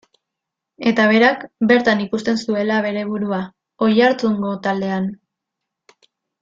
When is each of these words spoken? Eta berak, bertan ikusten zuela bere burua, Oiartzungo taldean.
Eta 0.91 1.03
berak, 1.11 1.43
bertan 1.73 2.01
ikusten 2.07 2.41
zuela 2.45 2.81
bere 2.87 3.05
burua, 3.13 3.41
Oiartzungo 3.89 4.59
taldean. 4.69 5.11